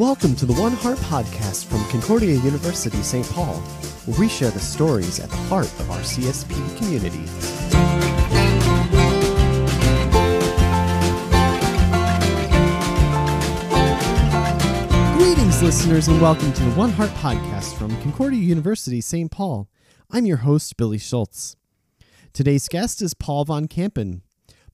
[0.00, 3.28] Welcome to the One Heart podcast from Concordia University, St.
[3.32, 3.56] Paul,
[4.06, 7.18] where we share the stories at the heart of our CSP community.
[15.18, 19.30] Greetings, listeners, and welcome to the One Heart podcast from Concordia University, St.
[19.30, 19.68] Paul.
[20.10, 21.56] I'm your host, Billy Schultz.
[22.32, 24.22] Today's guest is Paul Von Kampen.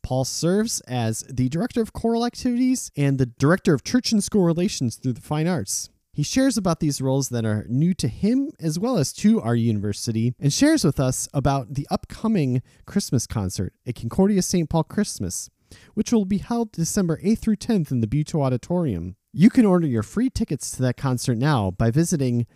[0.06, 4.44] Paul serves as the Director of Choral Activities and the Director of Church and School
[4.44, 5.90] Relations through the Fine Arts.
[6.12, 9.56] He shares about these roles that are new to him as well as to our
[9.56, 14.70] university and shares with us about the upcoming Christmas concert at Concordia St.
[14.70, 15.50] Paul Christmas,
[15.94, 19.16] which will be held December 8th through 10th in the Buetow Auditorium.
[19.32, 22.46] You can order your free tickets to that concert now by visiting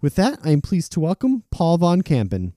[0.00, 2.52] With that, I am pleased to welcome Paul Von Kampen.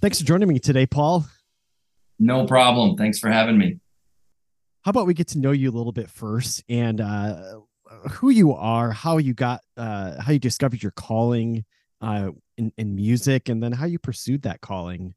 [0.00, 1.24] Thanks for joining me today, Paul.
[2.18, 2.96] No problem.
[2.96, 3.80] Thanks for having me.
[4.82, 7.60] How about we get to know you a little bit first and uh,
[8.10, 11.64] who you are, how you got, uh, how you discovered your calling
[12.00, 15.14] uh, in, in music, and then how you pursued that calling?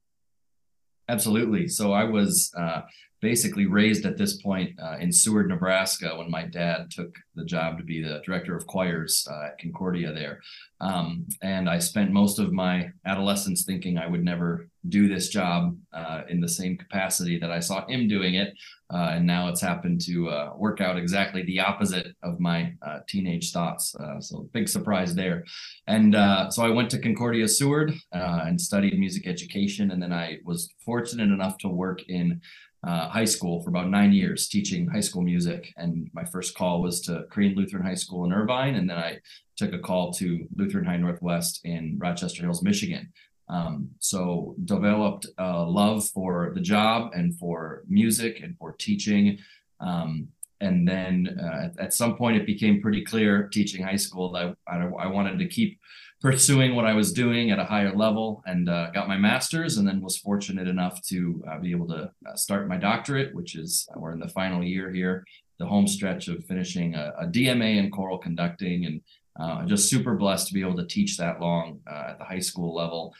[1.09, 1.67] Absolutely.
[1.69, 2.81] So I was uh,
[3.21, 7.77] basically raised at this point uh, in Seward, Nebraska, when my dad took the job
[7.77, 10.41] to be the director of choirs uh, at Concordia there.
[10.81, 15.77] Um, and I spent most of my adolescence thinking I would never do this job
[15.93, 18.53] uh, in the same capacity that I saw him doing it.
[18.93, 22.99] Uh, and now it's happened to uh, work out exactly the opposite of my uh,
[23.07, 23.93] teenage thoughts.
[23.95, 25.43] Uh, so big surprise there.
[25.87, 29.91] And uh, so I went to Concordia Seward and studied music education.
[29.91, 32.41] And then I was fortunate enough to work in
[32.85, 35.73] high school for about nine years teaching high school music.
[35.75, 38.75] And my first call was to Crean Lutheran High School in Irvine.
[38.75, 39.19] And then I
[39.57, 43.11] took a call to Lutheran High Northwest in Rochester Hills, Michigan.
[43.49, 49.39] Um, so developed a love for the job and for music and for teaching.
[49.79, 54.55] Um, and then uh, at, some point, it became pretty clear teaching high school that
[54.67, 55.79] I, I, wanted to keep
[56.19, 59.87] pursuing what I was doing at a higher level and uh, got my master's and
[59.87, 63.87] then was fortunate enough to uh, be able to uh, start my doctorate, which is
[63.95, 65.23] uh, we're in the final year here,
[65.59, 69.01] the home stretch of finishing a, a DMA in choral conducting and
[69.39, 72.39] uh, just super blessed to be able to teach that long uh, at the high
[72.39, 73.13] school level,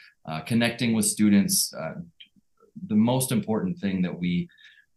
[0.45, 1.73] connecting with students.
[2.85, 4.47] the most important thing that we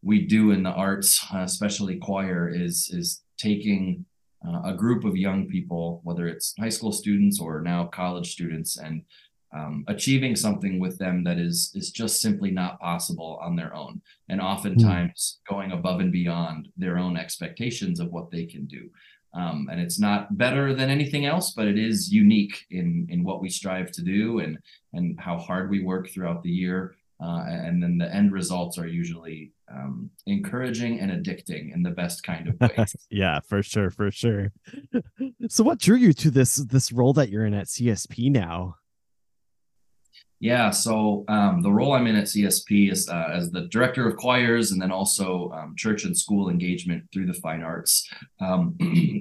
[0.02, 4.04] we do in the arts, especially choir, is is taking
[4.46, 8.78] uh, a group of young people, whether it's high school students or now college students,
[8.78, 9.02] and
[9.54, 14.00] um, achieving something with them that is is just simply not possible on their own,
[14.28, 15.54] and oftentimes mm.
[15.54, 18.88] going above and beyond their own expectations of what they can do.
[19.32, 23.40] Um, and it's not better than anything else, but it is unique in in what
[23.40, 24.58] we strive to do and
[24.92, 26.96] and how hard we work throughout the year.
[27.22, 32.22] Uh, and then the end results are usually um, encouraging and addicting in the best
[32.22, 32.96] kind of ways.
[33.10, 34.52] yeah, for sure, for sure.
[35.48, 38.76] so, what drew you to this this role that you're in at CSP now?
[40.42, 44.16] Yeah, so um, the role I'm in at CSP is uh, as the director of
[44.16, 48.08] choirs and then also um, church and school engagement through the fine arts.
[48.40, 48.74] Um,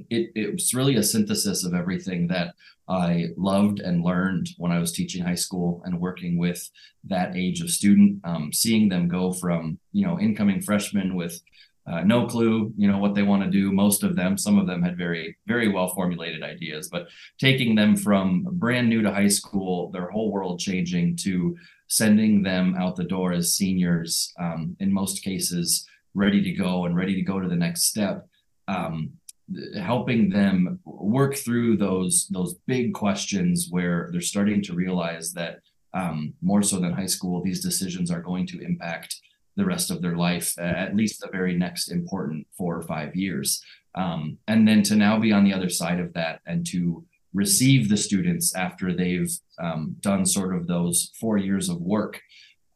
[0.10, 2.56] it, it was really a synthesis of everything that
[2.88, 6.68] I loved and learned when I was teaching high school and working with
[7.04, 11.40] that age of student, um, seeing them go from, you know, incoming freshmen with
[11.88, 13.72] uh, no clue, you know, what they want to do.
[13.72, 17.08] Most of them, some of them had very, very well formulated ideas, but
[17.40, 21.58] taking them from brand new to high school, their whole world changing to
[21.88, 26.96] sending them out the door as seniors, um, in most cases, ready to go and
[26.96, 28.28] ready to go to the next step.
[28.68, 29.14] Um,
[29.76, 35.62] helping them work through those those big questions where they're starting to realize that
[35.96, 39.20] um, more so than high school, these decisions are going to impact
[39.60, 43.62] the rest of their life, at least the very next important four or five years.
[43.94, 47.04] Um, and then to now be on the other side of that and to
[47.34, 52.22] receive the students after they've um, done sort of those four years of work.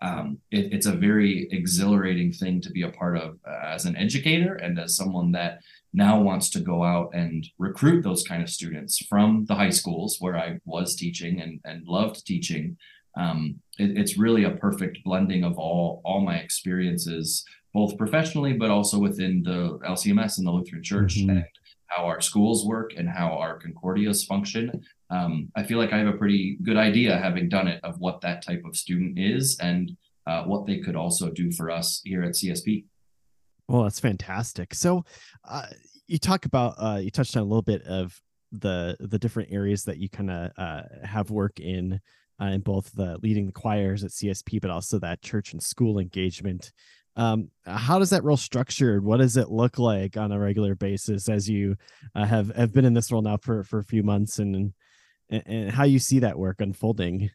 [0.02, 3.96] Um, it, it's a very exhilarating thing to be a part of uh, as an
[3.96, 5.60] educator and as someone that
[5.94, 10.18] now wants to go out and recruit those kind of students from the high schools
[10.20, 12.78] where I was teaching and, and loved teaching
[13.16, 17.44] um, it, it's really a perfect blending of all all my experiences,
[17.74, 21.30] both professionally but also within the LCMS and the Lutheran Church mm-hmm.
[21.30, 21.46] and
[21.88, 24.84] how our schools work and how our Concordias function.
[25.10, 28.22] Um, I feel like I have a pretty good idea, having done it, of what
[28.22, 29.92] that type of student is and
[30.26, 32.86] uh, what they could also do for us here at CSP.
[33.68, 34.74] Well, that's fantastic.
[34.74, 35.06] So,
[35.48, 35.68] uh,
[36.08, 38.20] you talk about uh, you touched on a little bit of
[38.52, 42.00] the the different areas that you kind of uh, have work in
[42.42, 46.00] uh, in both the leading the choirs at CSP, but also that church and school
[46.00, 46.72] engagement.
[47.16, 49.04] Um, how does that role structured?
[49.04, 51.76] What does it look like on a regular basis as you
[52.16, 54.74] uh, have have been in this role now for for a few months, and
[55.30, 57.30] and, and how you see that work unfolding?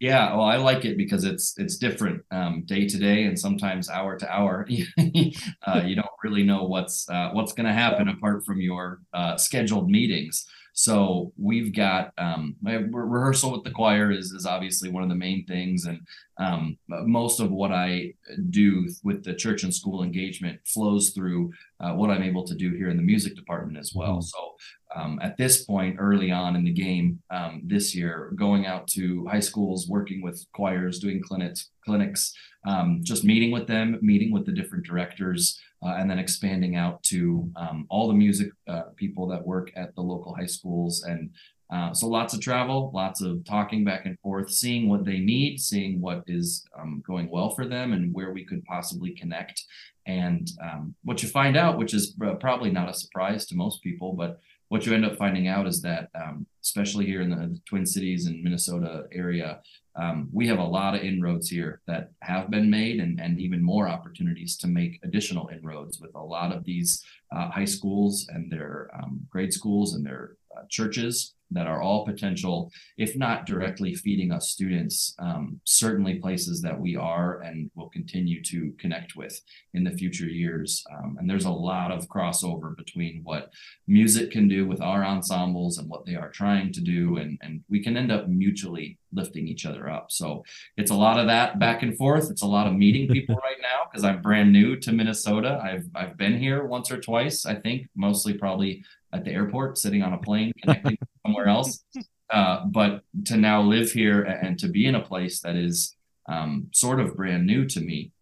[0.00, 3.88] Yeah, well, I like it because it's it's different um, day to day and sometimes
[3.88, 4.66] hour to hour.
[4.98, 9.36] uh, you don't really know what's uh, what's going to happen apart from your uh,
[9.36, 10.46] scheduled meetings.
[10.74, 15.46] So we've got um, rehearsal with the choir is is obviously one of the main
[15.46, 16.00] things, and
[16.38, 18.14] um, most of what I
[18.50, 22.72] do with the church and school engagement flows through uh, what I'm able to do
[22.72, 24.16] here in the music department as well.
[24.16, 24.20] Mm-hmm.
[24.22, 24.54] So
[24.96, 29.26] um, at this point, early on in the game um, this year, going out to
[29.26, 32.32] high schools, working with choirs, doing clinics, clinics,
[32.66, 37.02] um, just meeting with them, meeting with the different directors, uh, and then expanding out
[37.02, 41.02] to um, all the music uh, people that work at the local high schools.
[41.02, 41.30] And
[41.70, 45.60] uh, so lots of travel, lots of talking back and forth, seeing what they need,
[45.60, 49.64] seeing what is um, going well for them, and where we could possibly connect.
[50.06, 54.12] And um, what you find out, which is probably not a surprise to most people,
[54.12, 57.86] but what you end up finding out is that, um, especially here in the Twin
[57.86, 59.60] Cities and Minnesota area,
[59.96, 63.62] um, we have a lot of inroads here that have been made and, and even
[63.62, 68.50] more opportunities to make additional inroads with a lot of these uh, high schools and
[68.50, 70.36] their um, grade schools and their
[70.68, 76.78] churches that are all potential, if not directly feeding us students, um, certainly places that
[76.78, 79.40] we are and will continue to connect with
[79.72, 80.84] in the future years.
[80.92, 83.50] Um, and there's a lot of crossover between what
[83.86, 87.18] music can do with our ensembles and what they are trying to do.
[87.18, 90.10] And, and we can end up mutually lifting each other up.
[90.10, 90.44] So
[90.76, 92.30] it's a lot of that back and forth.
[92.30, 95.60] It's a lot of meeting people right now because I'm brand new to Minnesota.
[95.62, 98.82] I've I've been here once or twice, I think, mostly probably
[99.14, 101.84] at the airport, sitting on a plane, connecting somewhere else.
[102.30, 105.96] Uh, but to now live here and to be in a place that is
[106.28, 108.12] um, sort of brand new to me,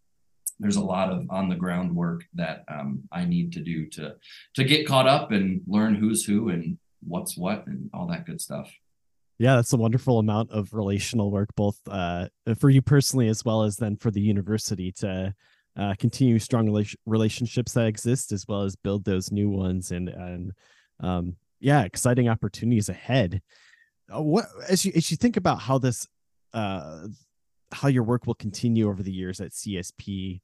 [0.59, 4.15] there's a lot of on the ground work that um, I need to do to
[4.55, 8.41] to get caught up and learn who's who and what's what and all that good
[8.41, 8.71] stuff.
[9.39, 12.29] Yeah, that's a wonderful amount of relational work, both uh,
[12.59, 15.35] for you personally as well as then for the university to
[15.77, 20.09] uh, continue strong rela- relationships that exist, as well as build those new ones and
[20.09, 20.53] and
[21.03, 23.43] um, yeah, exciting opportunities ahead.
[24.15, 26.07] Uh, what as you as you think about how this
[26.53, 27.07] uh,
[27.73, 30.41] how your work will continue over the years at CSP,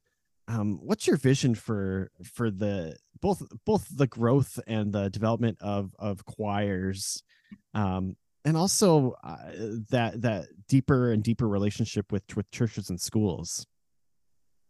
[0.47, 5.93] um, what's your vision for for the both both the growth and the development of
[5.99, 7.23] of choirs,
[7.73, 8.15] um,
[8.45, 9.51] and also uh,
[9.89, 13.65] that that deeper and deeper relationship with with churches and schools?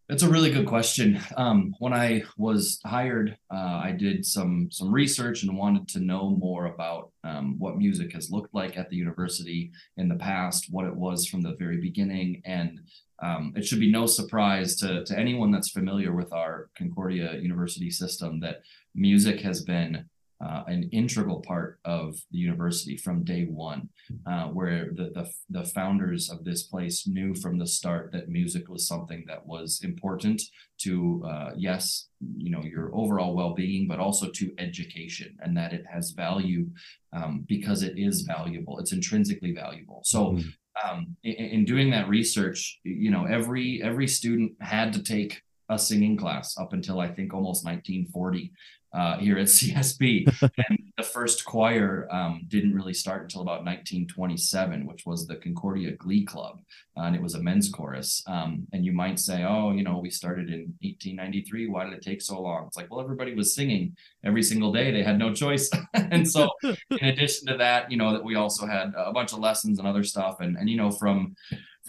[0.09, 1.21] That's a really good question.
[1.37, 6.31] Um, when I was hired, uh, I did some some research and wanted to know
[6.31, 10.87] more about um, what music has looked like at the university in the past, what
[10.87, 12.79] it was from the very beginning, and
[13.21, 17.91] um, it should be no surprise to to anyone that's familiar with our Concordia University
[17.91, 18.61] system that
[18.95, 20.09] music has been
[20.41, 23.89] uh, an integral part of the university from day one,
[24.25, 28.69] uh, where the, the, the founders of this place knew from the start that music
[28.69, 30.41] was something that was important
[30.77, 35.85] to uh, yes, you know your overall well-being, but also to education, and that it
[35.91, 36.67] has value
[37.11, 38.79] um, because it is valuable.
[38.79, 40.01] It's intrinsically valuable.
[40.03, 40.31] So.
[40.33, 40.49] Mm-hmm.
[40.87, 45.77] Um, in, in doing that research, you know, every every student had to take a
[45.77, 48.53] singing class up until I think almost 1940
[48.93, 50.27] uh, here at CSP.
[50.41, 55.91] and the first choir um, didn't really start until about 1927, which was the Concordia
[55.91, 56.59] Glee Club,
[56.97, 58.23] uh, and it was a men's chorus.
[58.27, 61.67] Um, and you might say, oh, you know, we started in 1893.
[61.67, 62.67] Why did it take so long?
[62.67, 64.91] It's like, well, everybody was singing every single day.
[64.91, 65.69] They had no choice.
[65.93, 69.39] and so, in addition to that, you know, that we also had a bunch of
[69.39, 70.39] lessons and other stuff.
[70.39, 71.35] And and you know, from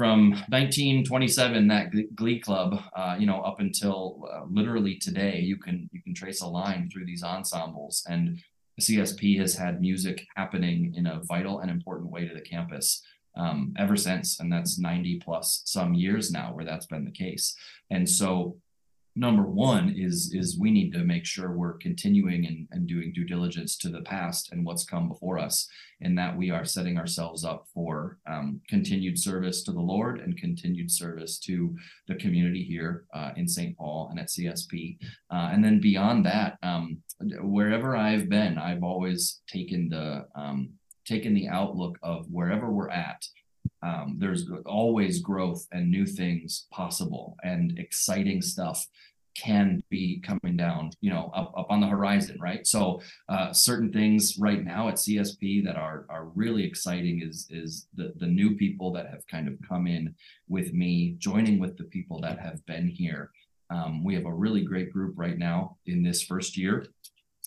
[0.00, 5.90] from 1927 that glee club uh, you know up until uh, literally today you can
[5.92, 8.02] you can trace a line through these ensembles.
[8.08, 8.38] And
[8.80, 13.02] csp has had music happening in a vital and important way to the campus
[13.36, 14.40] um, ever since.
[14.40, 17.54] And that's 90 plus some years now where that's been the case.
[17.90, 18.56] And so
[19.16, 23.24] number one is is we need to make sure we're continuing and, and doing due
[23.24, 25.68] diligence to the past and what's come before us
[26.00, 30.36] and that we are setting ourselves up for um, continued service to the lord and
[30.38, 31.74] continued service to
[32.06, 34.96] the community here uh, in st paul and at csp
[35.32, 36.98] uh, and then beyond that um,
[37.42, 40.70] wherever i've been i've always taken the um,
[41.04, 43.24] taken the outlook of wherever we're at
[43.82, 48.86] um, there's always growth and new things possible and exciting stuff
[49.36, 52.66] can be coming down, you know, up, up on the horizon, right?
[52.66, 57.86] So uh, certain things right now at CSP that are are really exciting is is
[57.94, 60.14] the the new people that have kind of come in
[60.48, 63.30] with me, joining with the people that have been here.
[63.70, 66.86] Um, we have a really great group right now in this first year,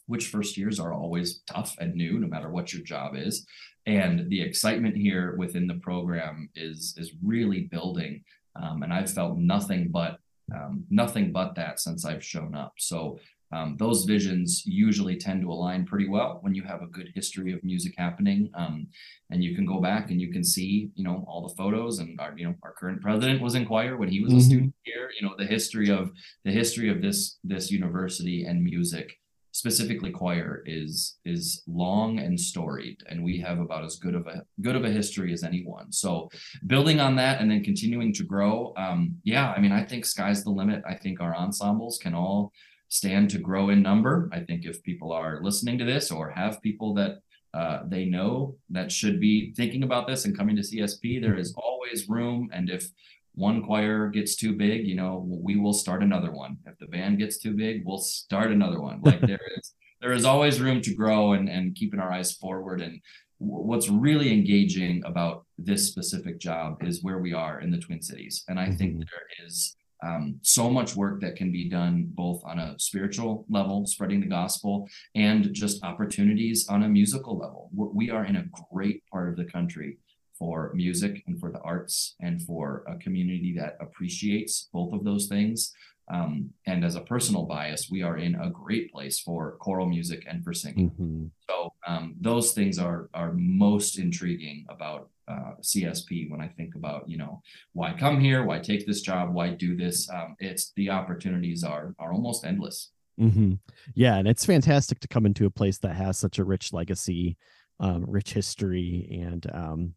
[0.07, 3.45] which first years are always tough and new, no matter what your job is.
[3.85, 8.23] And the excitement here within the program is is really building.
[8.61, 10.19] Um, and I've felt nothing but
[10.53, 12.73] um, nothing but that since I've shown up.
[12.77, 13.19] So
[13.53, 17.53] um, those visions usually tend to align pretty well when you have a good history
[17.53, 18.49] of music happening.
[18.55, 18.87] Um,
[19.29, 22.19] and you can go back and you can see, you know, all the photos and
[22.19, 24.39] our, you know, our current president was in choir when he was mm-hmm.
[24.39, 26.11] a student here, you know, the history of
[26.45, 29.19] the history of this, this university and music
[29.53, 34.43] specifically choir is is long and storied and we have about as good of a
[34.61, 35.91] good of a history as anyone.
[35.91, 36.29] So
[36.65, 40.43] building on that and then continuing to grow um yeah i mean i think sky's
[40.43, 40.81] the limit.
[40.87, 42.51] I think our ensembles can all
[42.89, 44.29] stand to grow in number.
[44.31, 47.19] I think if people are listening to this or have people that
[47.53, 51.53] uh, they know that should be thinking about this and coming to csp there is
[51.55, 52.89] always room and if
[53.35, 56.57] one choir gets too big, you know, we will start another one.
[56.65, 59.01] If the band gets too big, we'll start another one.
[59.01, 62.81] Like there is there is always room to grow and and keeping our eyes forward.
[62.81, 62.99] And
[63.39, 68.43] what's really engaging about this specific job is where we are in the Twin Cities.
[68.47, 68.75] And I mm-hmm.
[68.75, 69.75] think there is
[70.05, 74.27] um, so much work that can be done both on a spiritual level, spreading the
[74.27, 77.69] gospel, and just opportunities on a musical level.
[77.73, 79.97] We are in a great part of the country
[80.37, 85.27] for music and for the arts and for a community that appreciates both of those
[85.27, 85.73] things.
[86.11, 90.25] Um, and as a personal bias, we are in a great place for choral music
[90.29, 90.89] and for singing.
[90.91, 91.25] Mm-hmm.
[91.49, 97.07] So um, those things are are most intriguing about uh, CSP when I think about
[97.07, 100.09] you know why come here, why take this job, why do this.
[100.09, 102.91] Um, it's the opportunities are are almost endless.
[103.19, 103.53] Mm-hmm.
[103.95, 107.37] Yeah, and it's fantastic to come into a place that has such a rich legacy,
[107.79, 109.93] um, rich history, and um,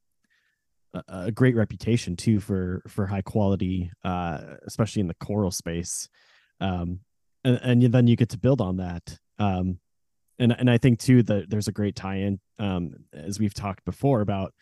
[1.09, 6.09] a great reputation too for for high quality, uh, especially in the choral space.
[6.61, 7.01] Um,
[7.45, 9.19] and, and then you get to build on that.
[9.39, 9.79] Um,
[10.39, 14.21] and and I think too that there's a great tie-in, um, as we've talked before
[14.21, 14.53] about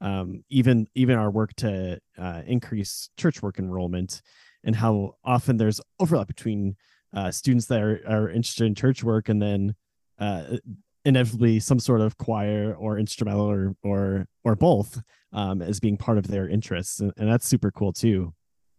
[0.00, 4.20] um, even even our work to uh, increase church work enrollment,
[4.64, 6.76] and how often there's overlap between
[7.14, 9.74] uh, students that are, are interested in church work and then
[10.18, 10.56] uh,
[11.04, 15.00] inevitably some sort of choir or instrumental or or or both
[15.32, 18.32] um, as being part of their interests, and, and that's super cool too.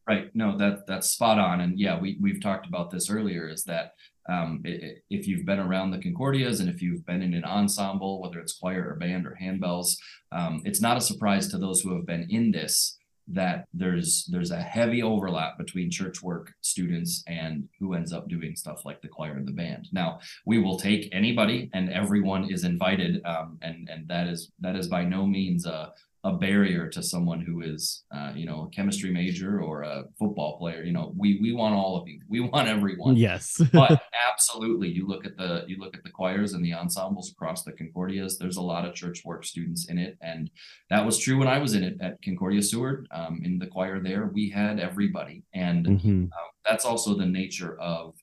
[0.07, 0.29] Right.
[0.33, 1.61] No, that that's spot on.
[1.61, 3.47] And yeah, we we've talked about this earlier.
[3.47, 3.93] Is that
[4.29, 8.21] um, it, if you've been around the Concordias and if you've been in an ensemble,
[8.21, 9.95] whether it's choir or band or handbells,
[10.31, 14.51] um, it's not a surprise to those who have been in this that there's there's
[14.51, 19.07] a heavy overlap between church work students and who ends up doing stuff like the
[19.07, 19.87] choir and the band.
[19.91, 24.75] Now we will take anybody and everyone is invited, um, and and that is that
[24.75, 25.93] is by no means a
[26.25, 30.57] a barrier to someone who is uh, you know a chemistry major or a football
[30.57, 32.21] player you know we we want all of you.
[32.29, 33.17] We want everyone.
[33.17, 33.61] Yes.
[33.73, 37.63] But absolutely you look at the you look at the choirs and the ensembles across
[37.63, 40.17] the concordias there's a lot of church work students in it.
[40.21, 40.49] And
[40.89, 43.99] that was true when i was in it at concordia seward um, in the choir
[43.99, 44.27] there.
[44.33, 45.43] We had everybody.
[45.53, 46.25] And mm-hmm.
[46.31, 48.15] uh, that's also the nature of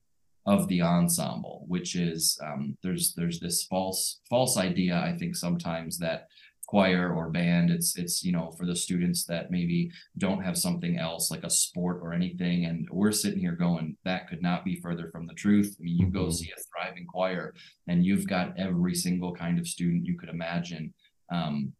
[0.46, 5.98] of the ensemble which is um, there's there's this false false idea i think sometimes
[5.98, 6.28] that
[6.70, 10.98] choir or band it's it's you know for the students that maybe don't have something
[10.98, 14.76] else like a sport or anything and we're sitting here going that could not be
[14.76, 16.30] further from the truth i mean you go mm-hmm.
[16.30, 17.52] see a thriving choir
[17.88, 20.94] and you've got every single kind of student you could imagine
[21.32, 21.72] um,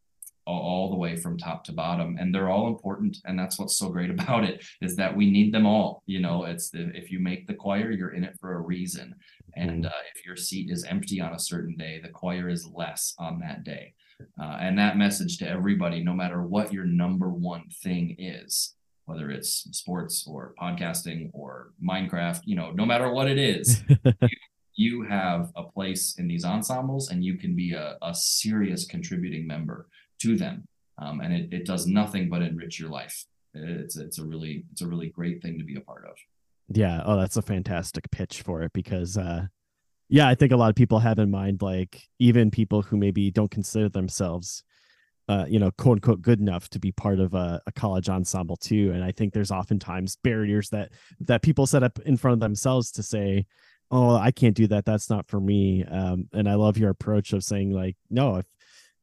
[0.44, 3.90] all the way from top to bottom and they're all important and that's what's so
[3.90, 7.20] great about it is that we need them all you know it's the, if you
[7.20, 9.14] make the choir you're in it for a reason
[9.54, 9.86] and mm-hmm.
[9.86, 13.38] uh, if your seat is empty on a certain day the choir is less on
[13.38, 13.94] that day
[14.40, 18.74] uh, and that message to everybody, no matter what your number one thing is,
[19.06, 24.28] whether it's sports or podcasting or Minecraft, you know, no matter what it is, you,
[24.74, 29.46] you, have a place in these ensembles and you can be a, a serious contributing
[29.46, 29.88] member
[30.20, 30.64] to them.
[30.98, 33.24] Um, and it, it does nothing but enrich your life.
[33.54, 36.14] It's, it's a really, it's a really great thing to be a part of.
[36.68, 37.02] Yeah.
[37.04, 39.46] Oh, that's a fantastic pitch for it because, uh,
[40.10, 43.30] yeah, I think a lot of people have in mind, like even people who maybe
[43.30, 44.64] don't consider themselves,
[45.28, 48.56] uh, you know, quote unquote, good enough to be part of a, a, college ensemble
[48.56, 48.90] too.
[48.92, 50.90] And I think there's oftentimes barriers that
[51.20, 53.46] that people set up in front of themselves to say,
[53.92, 54.84] "Oh, I can't do that.
[54.84, 58.46] That's not for me." Um, and I love your approach of saying, like, no, if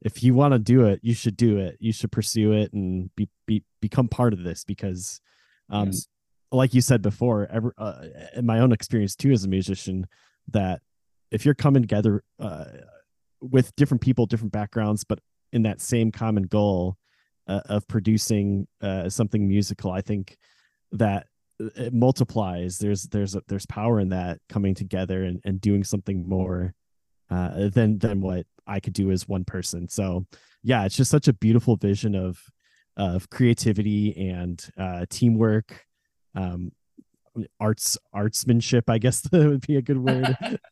[0.02, 1.78] if you want to do it, you should do it.
[1.80, 5.22] You should pursue it and be, be become part of this because
[5.70, 6.08] um, yes
[6.52, 8.04] like you said before, ever uh,
[8.36, 10.08] in my own experience too as a musician,
[10.50, 10.82] that
[11.32, 12.66] if you're coming together uh,
[13.42, 15.20] with different people, different backgrounds, but
[15.52, 16.98] in that same common goal
[17.48, 20.38] uh, of producing uh, something musical, I think
[20.92, 21.28] that
[21.60, 22.78] it multiplies.
[22.78, 26.74] There's there's there's power in that coming together and, and doing something more
[27.30, 29.88] uh, than than what I could do as one person.
[29.90, 30.26] So
[30.64, 32.40] yeah, it's just such a beautiful vision of
[32.96, 35.86] of creativity and uh, teamwork
[36.36, 36.72] um,
[37.60, 40.38] arts artsmanship i guess that would be a good word.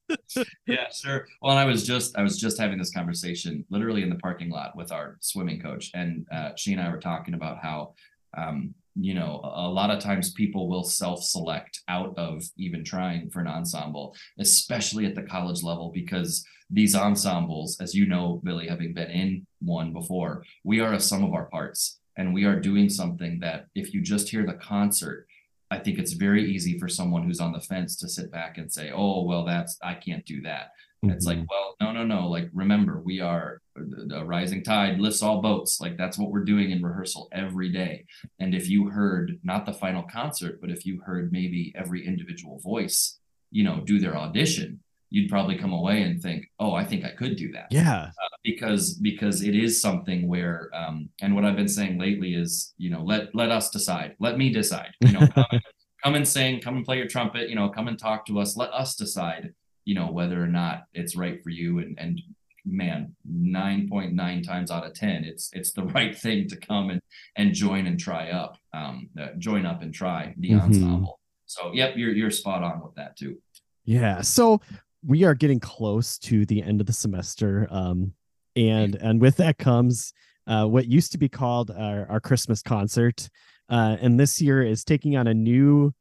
[0.67, 1.27] Yeah sure.
[1.41, 4.75] Well i was just i was just having this conversation literally in the parking lot
[4.75, 7.93] with our swimming coach and uh, she and i were talking about how
[8.37, 13.41] um, you know a lot of times people will self-select out of even trying for
[13.41, 18.93] an ensemble especially at the college level because these ensembles as you know billy having
[18.93, 22.89] been in one before we are a sum of our parts and we are doing
[22.89, 25.27] something that if you just hear the concert
[25.75, 28.71] I think it's very easy for someone who's on the fence to sit back and
[28.71, 30.71] say, "Oh, well, that's I can't do that."
[31.03, 31.13] Mm-hmm.
[31.15, 31.45] It's like, mm-hmm.
[31.49, 32.27] well, no, no, no.
[32.27, 35.81] Like, remember, we are the rising tide lifts all boats.
[35.81, 38.05] Like that's what we're doing in rehearsal every day.
[38.39, 42.59] And if you heard not the final concert, but if you heard maybe every individual
[42.59, 43.19] voice,
[43.51, 44.79] you know, do their audition,
[45.09, 48.34] you'd probably come away and think, "Oh, I think I could do that." Yeah, uh,
[48.45, 52.91] because because it is something where, um, and what I've been saying lately is, you
[52.91, 54.91] know, let let us decide, let me decide.
[55.01, 55.61] You know, come, and,
[56.03, 57.49] come and sing, come and play your trumpet.
[57.49, 58.55] You know, come and talk to us.
[58.55, 59.53] Let us decide.
[59.83, 62.21] You know whether or not it's right for you, and and
[62.65, 66.91] man, nine point nine times out of ten, it's it's the right thing to come
[66.91, 67.01] and
[67.35, 70.65] and join and try up, um, uh, join up and try the mm-hmm.
[70.65, 71.19] ensemble.
[71.47, 73.37] So, yep, you're you're spot on with that too.
[73.85, 74.21] Yeah.
[74.21, 74.61] So
[75.05, 78.11] we are getting close to the end of the semester um,
[78.55, 80.13] and and with that comes
[80.47, 83.29] uh, what used to be called our, our christmas concert
[83.69, 85.93] uh, and this year is taking on a new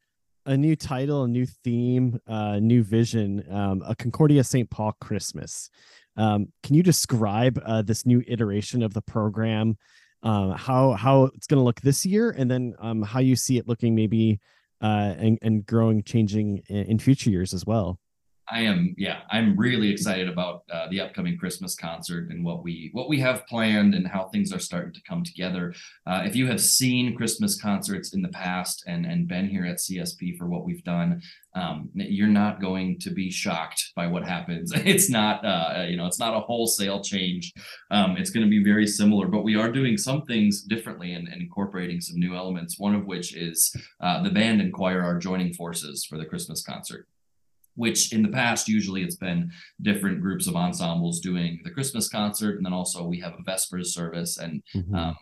[0.46, 5.70] a new title a new theme uh, new vision um, a concordia st paul christmas.
[6.16, 9.76] Um, can you describe uh, this new iteration of the program?
[10.22, 13.58] Uh, how how it's going to look this year and then um, how you see
[13.58, 14.40] it looking maybe
[14.80, 17.98] uh, and, and growing changing in, in future years as well
[18.48, 22.90] I am, yeah, I'm really excited about uh, the upcoming Christmas concert and what we
[22.92, 25.74] what we have planned and how things are starting to come together.
[26.06, 29.78] Uh, if you have seen Christmas concerts in the past and and been here at
[29.78, 31.22] CSP for what we've done,
[31.54, 34.72] um, you're not going to be shocked by what happens.
[34.94, 37.52] It's not, uh, you know, it's not a wholesale change.
[37.90, 41.26] Um, it's going to be very similar, but we are doing some things differently and,
[41.28, 42.78] and incorporating some new elements.
[42.78, 46.62] One of which is uh, the band and choir are joining forces for the Christmas
[46.62, 47.06] concert
[47.76, 49.50] which in the past usually it's been
[49.82, 53.94] different groups of ensembles doing the christmas concert and then also we have a vespers
[53.94, 54.94] service and mm-hmm.
[54.94, 55.16] um,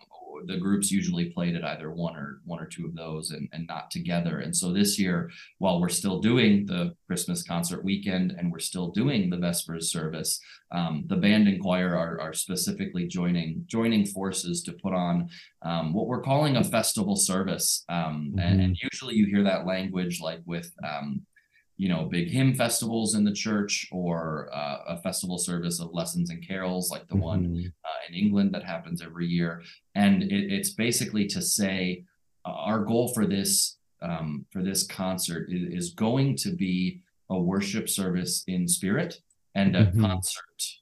[0.45, 3.67] the groups usually played at either one or one or two of those and, and
[3.67, 8.51] not together and so this year while we're still doing the christmas concert weekend and
[8.51, 10.39] we're still doing the vespers service
[10.71, 15.29] um, the band and choir are, are specifically joining joining forces to put on
[15.61, 18.39] um, what we're calling a festival service um, mm-hmm.
[18.39, 21.21] and, and, usually you hear that language like with um,
[21.77, 26.29] you know, big hymn festivals in the church or uh, a festival service of lessons
[26.29, 27.23] and carols like the mm-hmm.
[27.23, 29.63] one uh, in England that happens every year.
[29.95, 32.03] And it, it's basically to say
[32.45, 37.39] uh, our goal for this um, for this concert is, is, going to be a
[37.39, 39.15] worship service in spirit
[39.55, 40.05] and a mm-hmm.
[40.05, 40.39] concert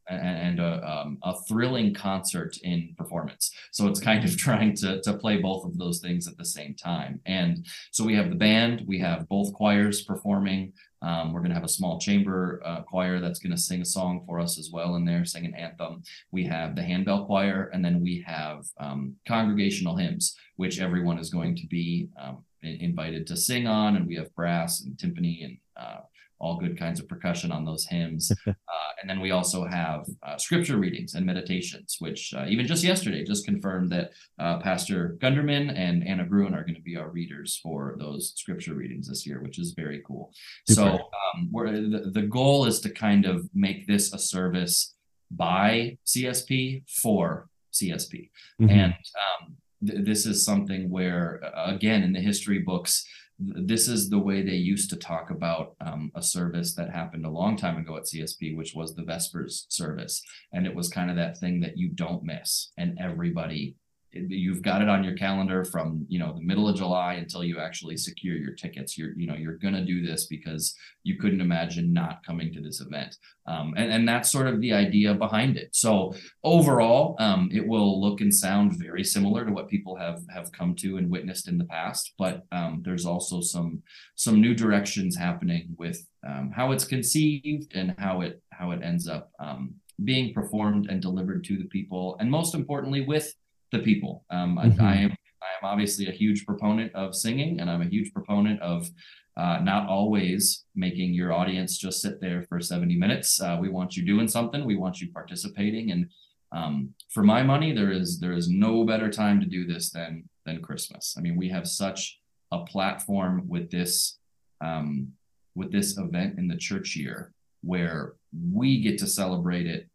[0.09, 3.51] and a, um, a thrilling concert in performance.
[3.71, 6.75] So it's kind of trying to, to play both of those things at the same
[6.75, 7.21] time.
[7.25, 10.73] And so we have the band, we have both choirs performing.
[11.03, 13.85] Um, we're going to have a small chamber uh, choir that's going to sing a
[13.85, 16.03] song for us as well in there, sing an anthem.
[16.31, 21.31] We have the handbell choir, and then we have um, congregational hymns, which everyone is
[21.31, 23.95] going to be um, invited to sing on.
[23.95, 26.01] And we have brass and timpani and uh,
[26.41, 28.31] all good kinds of percussion on those hymns.
[28.47, 28.53] uh,
[28.99, 33.23] and then we also have uh, scripture readings and meditations, which uh, even just yesterday
[33.23, 37.59] just confirmed that uh, Pastor Gunderman and Anna Gruen are going to be our readers
[37.61, 40.33] for those scripture readings this year, which is very cool.
[40.67, 40.81] Super.
[40.81, 41.49] So um,
[41.91, 44.95] the, the goal is to kind of make this a service
[45.29, 48.29] by CSP for CSP.
[48.59, 48.69] Mm-hmm.
[48.69, 49.55] And um,
[49.87, 53.05] th- this is something where, again, in the history books,
[53.41, 57.29] this is the way they used to talk about um, a service that happened a
[57.29, 60.21] long time ago at CSP, which was the Vespers service.
[60.53, 62.71] And it was kind of that thing that you don't miss.
[62.77, 63.75] And everybody
[64.13, 67.59] you've got it on your calendar from you know the middle of July until you
[67.59, 68.97] actually secure your tickets.
[68.97, 72.81] You're you know you're gonna do this because you couldn't imagine not coming to this
[72.81, 73.15] event,
[73.47, 75.69] um, and and that's sort of the idea behind it.
[75.73, 80.51] So overall, um, it will look and sound very similar to what people have have
[80.51, 83.81] come to and witnessed in the past, but um, there's also some
[84.15, 89.07] some new directions happening with um, how it's conceived and how it how it ends
[89.07, 93.33] up um, being performed and delivered to the people, and most importantly with
[93.71, 94.25] the people.
[94.29, 94.81] Um, mm-hmm.
[94.81, 98.13] I, I, am I am obviously a huge proponent of singing, and I'm a huge
[98.13, 98.89] proponent of
[99.37, 103.41] uh, not always making your audience just sit there for 70 minutes.
[103.41, 104.65] Uh, we want you doing something.
[104.65, 106.09] We want you participating, and
[106.51, 110.27] um, for my money, there is there is no better time to do this than
[110.45, 111.15] than Christmas.
[111.17, 112.19] I mean, we have such
[112.51, 114.19] a platform with this
[114.59, 115.13] um,
[115.55, 118.13] with this event in the church year where
[118.51, 119.87] we get to celebrate it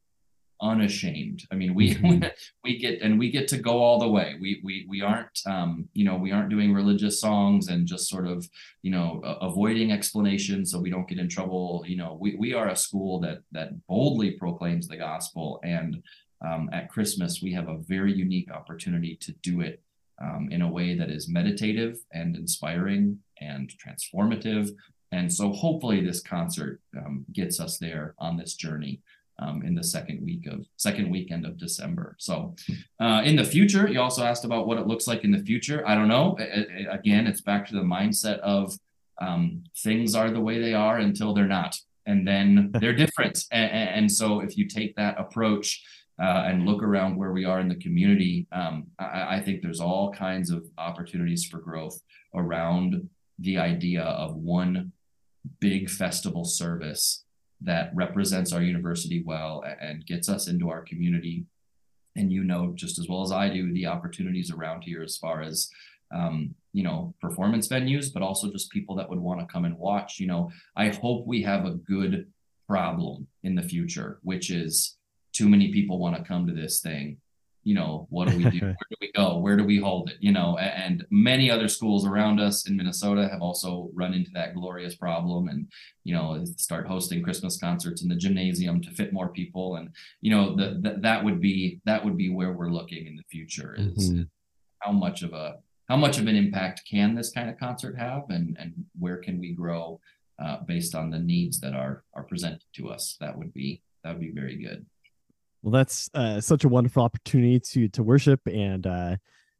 [0.60, 1.44] unashamed.
[1.50, 2.24] I mean, we mm-hmm.
[2.64, 4.36] we get and we get to go all the way.
[4.40, 8.26] We we we aren't um, you know we aren't doing religious songs and just sort
[8.26, 8.48] of
[8.82, 11.84] you know uh, avoiding explanations so we don't get in trouble.
[11.86, 16.02] You know, we we are a school that that boldly proclaims the gospel and
[16.44, 19.82] um, at Christmas we have a very unique opportunity to do it
[20.22, 24.70] um, in a way that is meditative and inspiring and transformative.
[25.12, 29.00] And so hopefully this concert um, gets us there on this journey
[29.38, 32.16] um, in the second week of second weekend of December.
[32.18, 32.54] So,
[33.00, 35.86] uh, in the future, you also asked about what it looks like in the future.
[35.86, 36.38] I don't know.
[36.90, 38.74] again, it's back to the mindset of
[39.20, 43.44] um, things are the way they are until they're not, and then they're different.
[43.50, 45.82] And, and, so, if you take that approach
[46.20, 49.80] uh, and look around where we are in the community, um, I, I think there's
[49.80, 52.00] all kinds of opportunities for growth
[52.34, 54.92] around the idea of one
[55.60, 57.25] big festival service
[57.62, 61.44] that represents our university well and gets us into our community.
[62.16, 65.42] And you know just as well as I do the opportunities around here as far
[65.42, 65.68] as
[66.14, 69.76] um, you know performance venues, but also just people that would want to come and
[69.78, 70.18] watch.
[70.18, 72.30] You know, I hope we have a good
[72.68, 74.96] problem in the future, which is
[75.32, 77.18] too many people want to come to this thing
[77.66, 78.60] you know, what do we do?
[78.60, 79.38] Where do we go?
[79.38, 80.18] Where do we hold it?
[80.20, 84.54] You know, and many other schools around us in Minnesota have also run into that
[84.54, 85.66] glorious problem and,
[86.04, 89.76] you know, start hosting Christmas concerts in the gymnasium to fit more people.
[89.76, 93.16] And, you know, the, the that would be, that would be where we're looking in
[93.16, 94.22] the future is mm-hmm.
[94.78, 95.56] how much of a,
[95.88, 99.40] how much of an impact can this kind of concert have and, and where can
[99.40, 99.98] we grow
[100.38, 103.16] uh, based on the needs that are, are presented to us?
[103.18, 104.86] That would be, that would be very good.
[105.66, 109.16] Well, that's uh, such a wonderful opportunity to to worship and uh,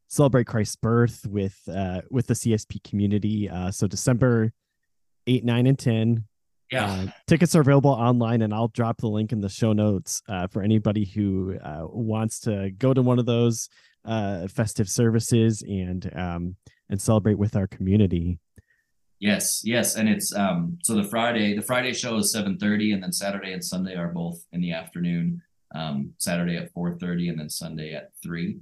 [0.06, 3.50] celebrate Christ's birth with uh, with the CSP community.
[3.50, 4.52] Uh, so December
[5.26, 6.22] eight, nine, and ten.
[6.70, 10.22] Yeah, uh, tickets are available online, and I'll drop the link in the show notes
[10.28, 13.68] uh, for anybody who uh, wants to go to one of those
[14.04, 16.54] uh, festive services and um,
[16.88, 18.38] and celebrate with our community.
[19.18, 23.02] Yes, yes, and it's um so the Friday the Friday show is seven thirty, and
[23.02, 25.42] then Saturday and Sunday are both in the afternoon
[25.74, 28.58] um, Saturday at 4:30 and then Sunday at three.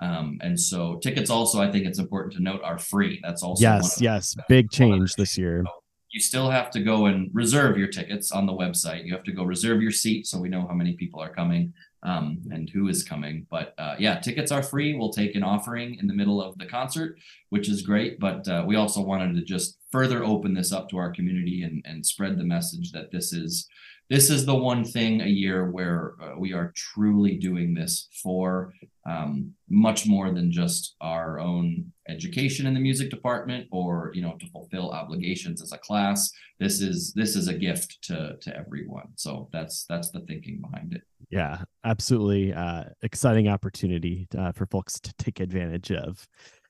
[0.00, 3.20] Um, and so tickets also, I think it's important to note, are free.
[3.22, 5.62] That's also yes, yes, big change this year.
[5.64, 5.72] So
[6.10, 9.04] you still have to go and reserve your tickets on the website.
[9.04, 11.72] You have to go reserve your seat so we know how many people are coming
[12.04, 13.46] um, and who is coming.
[13.50, 14.94] But uh, yeah, tickets are free.
[14.94, 17.18] We'll take an offering in the middle of the concert,
[17.50, 18.20] which is great.
[18.20, 21.82] But uh, we also wanted to just further open this up to our community and,
[21.86, 23.68] and spread the message that this is
[24.10, 28.74] this is the one thing a year where uh, we are truly doing this for
[29.06, 34.36] um, much more than just our own education in the music department or you know
[34.38, 39.08] to fulfill obligations as a class this is this is a gift to to everyone
[39.16, 45.00] so that's that's the thinking behind it yeah absolutely uh exciting opportunity uh, for folks
[45.00, 46.26] to take advantage of.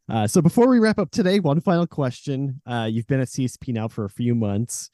[0.06, 2.60] Uh, so before we wrap up today one final question.
[2.66, 4.90] Uh, you've been at csp now for a few months.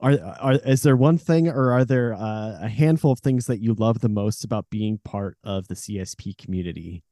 [0.00, 3.60] Are, are is there one thing or are there uh, a handful of things that
[3.60, 7.02] you love the most about being part of the CSP community?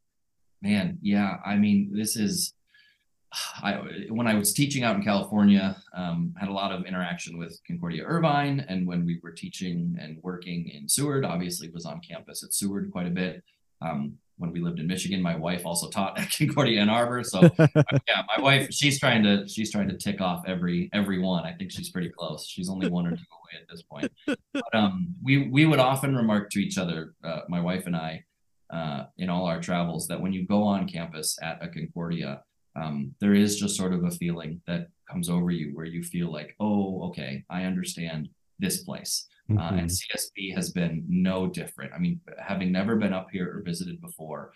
[0.61, 2.55] Man, yeah, I mean, this is
[3.63, 7.61] I when I was teaching out in California, um, had a lot of interaction with
[7.67, 12.43] Concordia Irvine, and when we were teaching and working in Seward, obviously was on campus
[12.43, 13.43] at Seward quite a bit.
[13.81, 15.23] Um, when we lived in Michigan.
[15.23, 17.23] My wife also taught at Concordia Ann Arbor.
[17.23, 21.45] So yeah, my wife, she's trying to she's trying to tick off every every one.
[21.45, 22.47] I think she's pretty close.
[22.47, 24.13] She's only one or two away at this point.
[24.27, 28.25] But um, we we would often remark to each other, uh, my wife and I,
[28.71, 32.43] uh, in all our travels, that when you go on campus at a Concordia,
[32.77, 36.33] um, there is just sort of a feeling that comes over you where you feel
[36.33, 39.27] like, oh, okay, I understand this place.
[39.51, 39.59] Mm-hmm.
[39.59, 40.55] Uh, and mm-hmm.
[40.55, 41.93] Has been no different.
[41.93, 44.53] I mean, having never been up here or visited before,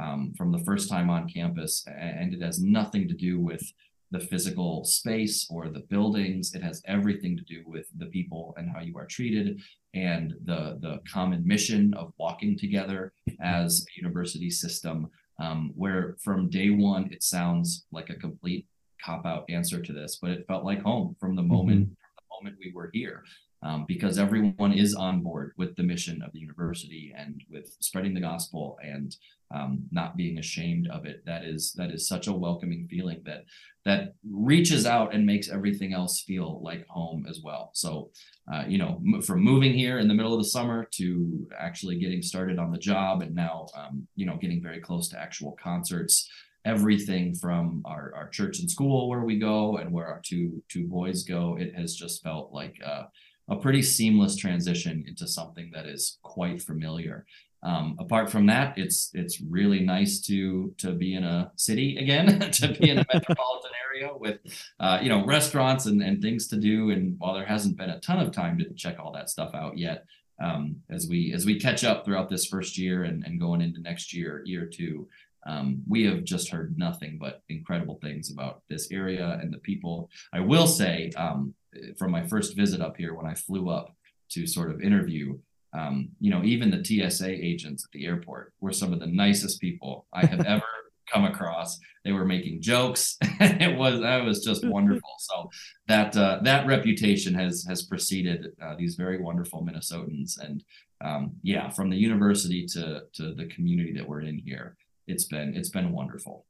[0.00, 3.62] um, from the first time on campus, and it has nothing to do with
[4.10, 6.54] the physical space or the buildings.
[6.54, 9.60] It has everything to do with the people and how you are treated
[9.94, 15.08] and the the common mission of walking together as a university system.
[15.40, 18.66] Um, where from day one it sounds like a complete
[19.04, 21.92] cop out answer to this, but it felt like home from the moment mm-hmm.
[21.92, 23.22] from the moment we were here
[23.62, 28.14] um, because everyone is on board with the mission of the university and with spreading
[28.14, 29.16] the gospel and
[29.54, 31.24] um, not being ashamed of it.
[31.24, 33.44] That is that is such a welcoming feeling that
[33.84, 37.70] that reaches out and makes everything else feel like home as well.
[37.72, 38.10] So,
[38.52, 41.98] uh, you know, m- from moving here in the middle of the summer to actually
[41.98, 45.56] getting started on the job and now, um, you know, getting very close to actual
[45.62, 46.28] concerts
[46.64, 50.86] everything from our, our church and school where we go and where our two two
[50.86, 53.04] boys go it has just felt like uh,
[53.48, 57.26] a pretty seamless transition into something that is quite familiar.
[57.62, 62.50] Um, apart from that, it's it's really nice to to be in a city again,
[62.52, 64.38] to be in a metropolitan area with
[64.78, 66.90] uh, you know restaurants and, and things to do.
[66.90, 69.76] And while there hasn't been a ton of time to check all that stuff out
[69.76, 70.04] yet,
[70.40, 73.80] um, as we as we catch up throughout this first year and, and going into
[73.80, 75.08] next year, year two,
[75.46, 80.10] um, we have just heard nothing but incredible things about this area and the people.
[80.32, 81.54] I will say, um,
[81.98, 83.94] from my first visit up here when I flew up
[84.30, 85.38] to sort of interview,
[85.72, 89.60] um, you know, even the TSA agents at the airport were some of the nicest
[89.60, 90.64] people I have ever
[91.12, 91.78] come across.
[92.04, 93.16] They were making jokes.
[93.22, 95.10] it was that was just wonderful.
[95.18, 95.50] So
[95.88, 100.64] that uh, that reputation has has preceded uh, these very wonderful Minnesotans, and
[101.04, 104.76] um, yeah, from the university to to the community that we're in here,
[105.06, 106.46] it's been it's been wonderful.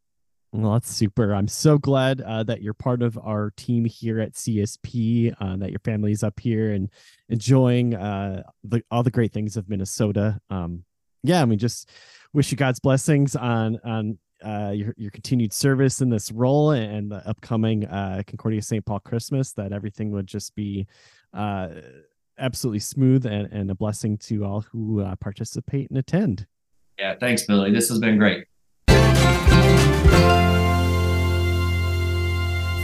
[0.52, 1.34] Well, that's super.
[1.34, 5.70] I'm so glad uh, that you're part of our team here at CSP, uh, that
[5.70, 6.88] your family's up here and
[7.28, 10.40] enjoying uh, the, all the great things of Minnesota.
[10.48, 10.84] Um,
[11.22, 11.90] yeah, I mean, just
[12.32, 17.10] wish you God's blessings on on uh, your your continued service in this role and
[17.10, 18.84] the upcoming uh, Concordia St.
[18.86, 19.52] Paul Christmas.
[19.52, 20.86] That everything would just be
[21.34, 21.68] uh,
[22.38, 26.46] absolutely smooth and, and a blessing to all who participate and attend.
[26.98, 27.70] Yeah, thanks, Billy.
[27.70, 28.46] This has been great.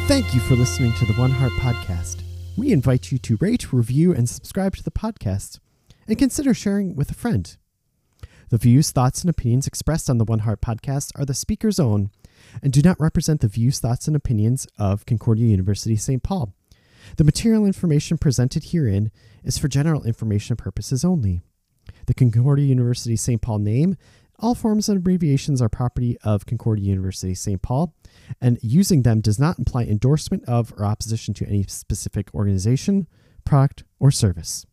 [0.07, 2.23] Thank you for listening to the One Heart Podcast.
[2.57, 5.59] We invite you to rate, review, and subscribe to the podcast,
[6.07, 7.57] and consider sharing with a friend.
[8.51, 12.11] The views, thoughts, and opinions expressed on the One Heart Podcast are the speaker's own
[12.63, 16.23] and do not represent the views, thoughts, and opinions of Concordia University St.
[16.23, 16.53] Paul.
[17.17, 19.11] The material information presented herein
[19.43, 21.43] is for general information purposes only.
[22.07, 23.41] The Concordia University St.
[23.41, 23.97] Paul name
[24.39, 27.63] all forms and abbreviations are property of Concordia University St.
[27.63, 27.95] Paul,
[28.41, 33.07] and using them does not imply endorsement of or opposition to any specific organization,
[33.45, 34.67] product, or service.